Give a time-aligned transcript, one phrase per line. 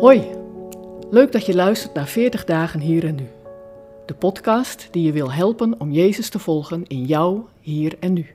[0.00, 0.26] Hoi,
[1.10, 3.28] leuk dat je luistert naar 40 dagen hier en nu.
[4.06, 8.26] De podcast die je wil helpen om Jezus te volgen in jou, hier en nu.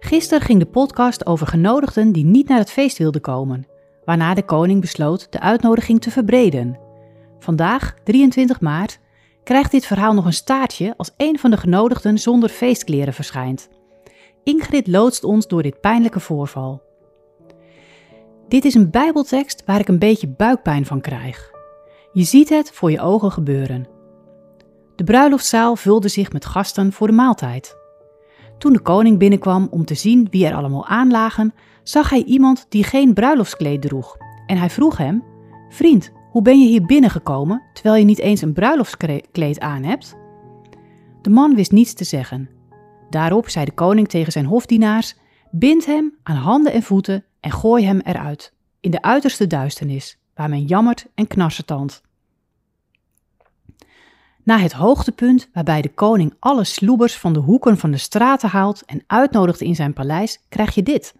[0.00, 3.66] Gisteren ging de podcast over genodigden die niet naar het feest wilden komen,
[4.04, 6.78] waarna de koning besloot de uitnodiging te verbreden.
[7.38, 8.98] Vandaag, 23 maart,
[9.44, 13.68] krijgt dit verhaal nog een staartje als een van de genodigden zonder feestkleren verschijnt.
[14.44, 16.87] Ingrid loodst ons door dit pijnlijke voorval.
[18.48, 21.50] Dit is een Bijbeltekst waar ik een beetje buikpijn van krijg.
[22.12, 23.86] Je ziet het voor je ogen gebeuren.
[24.96, 27.76] De bruiloftszaal vulde zich met gasten voor de maaltijd.
[28.58, 32.84] Toen de koning binnenkwam om te zien wie er allemaal aanlagen, zag hij iemand die
[32.84, 34.16] geen bruiloftskleed droeg.
[34.46, 35.24] En hij vroeg hem:
[35.68, 40.16] Vriend, hoe ben je hier binnengekomen terwijl je niet eens een bruiloftskleed aan hebt?
[41.22, 42.48] De man wist niets te zeggen.
[43.10, 45.16] Daarop zei de koning tegen zijn hofdienaars:
[45.50, 50.48] Bind hem aan handen en voeten en gooi hem eruit, in de uiterste duisternis, waar
[50.48, 52.02] men jammert en knarsetand.
[54.42, 58.84] Na het hoogtepunt waarbij de koning alle sloebers van de hoeken van de straten haalt
[58.84, 61.14] en uitnodigt in zijn paleis, krijg je dit.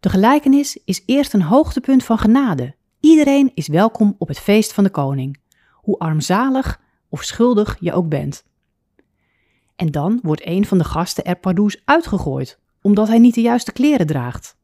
[0.00, 2.74] De gelijkenis is eerst een hoogtepunt van genade.
[3.00, 5.40] Iedereen is welkom op het feest van de koning,
[5.72, 8.44] hoe armzalig of schuldig je ook bent.
[9.76, 13.72] En dan wordt een van de gasten er pardoes uitgegooid, omdat hij niet de juiste
[13.72, 14.56] kleren draagt.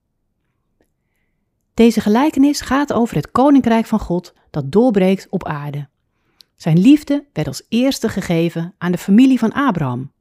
[1.75, 5.89] Deze gelijkenis gaat over het koninkrijk van God dat doorbreekt op aarde.
[6.55, 10.13] Zijn liefde werd als eerste gegeven aan de familie van Abraham.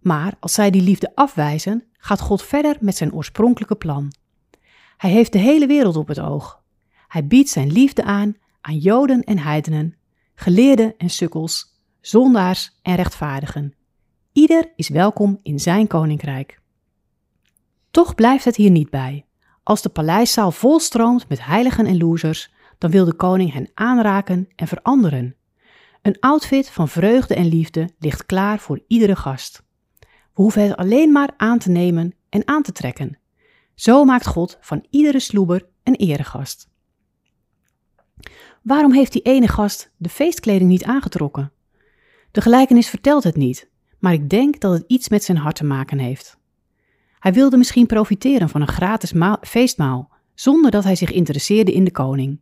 [0.00, 4.12] Maar als zij die liefde afwijzen, gaat God verder met zijn oorspronkelijke plan.
[4.96, 6.62] Hij heeft de hele wereld op het oog.
[7.08, 9.96] Hij biedt zijn liefde aan aan Joden en heidenen,
[10.34, 13.74] geleerden en sukkels, zondaars en rechtvaardigen.
[14.32, 16.60] Ieder is welkom in zijn koninkrijk.
[17.90, 19.25] Toch blijft het hier niet bij.
[19.66, 24.66] Als de paleiszaal volstroomt met heiligen en losers, dan wil de koning hen aanraken en
[24.66, 25.36] veranderen.
[26.02, 29.62] Een outfit van vreugde en liefde ligt klaar voor iedere gast.
[30.00, 30.06] We
[30.42, 33.18] hoeven het alleen maar aan te nemen en aan te trekken.
[33.74, 36.68] Zo maakt God van iedere sloeber een eregast.
[38.62, 41.52] Waarom heeft die ene gast de feestkleding niet aangetrokken?
[42.30, 45.64] De gelijkenis vertelt het niet, maar ik denk dat het iets met zijn hart te
[45.64, 46.38] maken heeft.
[47.26, 51.90] Hij wilde misschien profiteren van een gratis feestmaal, zonder dat hij zich interesseerde in de
[51.90, 52.40] koning.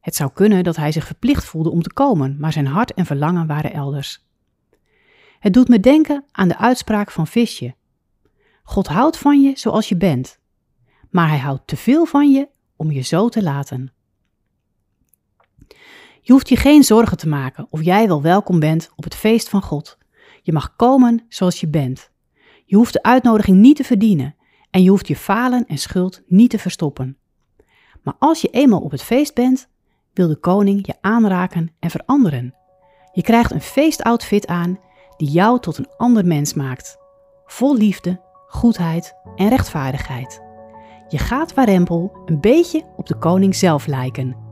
[0.00, 3.06] Het zou kunnen dat hij zich verplicht voelde om te komen, maar zijn hart en
[3.06, 4.26] verlangen waren elders.
[5.38, 7.74] Het doet me denken aan de uitspraak van Visje.
[8.62, 10.38] God houdt van je zoals je bent,
[11.10, 13.92] maar hij houdt te veel van je om je zo te laten.
[16.20, 19.48] Je hoeft je geen zorgen te maken of jij wel welkom bent op het feest
[19.48, 19.98] van God.
[20.42, 22.12] Je mag komen zoals je bent.
[22.64, 24.34] Je hoeft de uitnodiging niet te verdienen
[24.70, 27.16] en je hoeft je falen en schuld niet te verstoppen.
[28.02, 29.68] Maar als je eenmaal op het feest bent,
[30.12, 32.54] wil de koning je aanraken en veranderen.
[33.12, 34.78] Je krijgt een feestoutfit aan
[35.16, 36.98] die jou tot een ander mens maakt.
[37.46, 40.42] Vol liefde, goedheid en rechtvaardigheid.
[41.08, 44.43] Je gaat warempel een beetje op de koning zelf lijken.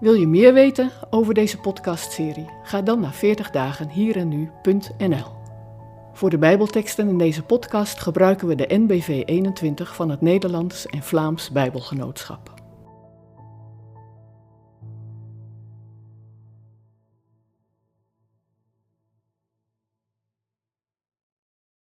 [0.00, 2.46] Wil je meer weten over deze podcastserie?
[2.62, 3.88] Ga dan naar 40 dagen.
[6.12, 11.02] Voor de Bijbelteksten in deze podcast gebruiken we de NBV 21 van het Nederlands en
[11.02, 12.57] Vlaams Bijbelgenootschap.